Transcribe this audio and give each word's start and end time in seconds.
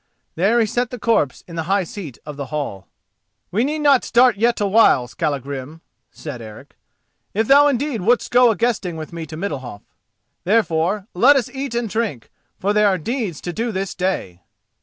There 0.33 0.59
he 0.59 0.65
set 0.65 0.89
the 0.89 0.97
corpse 0.97 1.43
in 1.47 1.55
the 1.55 1.61
high 1.69 1.83
seat 1.83 2.17
of 2.25 2.35
the 2.35 2.47
hall. 2.47 2.87
"We 3.51 3.63
need 3.63 3.83
not 3.83 4.03
start 4.03 4.35
yet 4.35 4.59
a 4.59 4.65
while, 4.65 5.07
Skallagrim," 5.07 5.81
said 6.09 6.41
Eric, 6.41 6.75
"if 7.35 7.51
indeed 7.51 7.99
thou 8.01 8.05
wouldst 8.07 8.31
go 8.31 8.49
a 8.49 8.55
guesting 8.55 8.97
with 8.97 9.13
me 9.13 9.27
to 9.27 9.37
Middalhof. 9.37 9.83
Therefore 10.43 11.05
let 11.13 11.35
us 11.35 11.51
eat 11.51 11.75
and 11.75 11.87
drink, 11.87 12.31
for 12.57 12.73
there 12.73 12.87
are 12.87 12.97
deeds 12.97 13.41
to 13.41 13.53
do 13.53 13.71
this 13.71 13.93
day." 13.93 14.41